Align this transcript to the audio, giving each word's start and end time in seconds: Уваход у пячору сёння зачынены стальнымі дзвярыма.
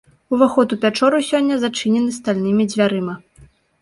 Уваход 0.35 0.71
у 0.77 0.77
пячору 0.85 1.19
сёння 1.29 1.59
зачынены 1.65 2.17
стальнымі 2.19 2.63
дзвярыма. 2.75 3.15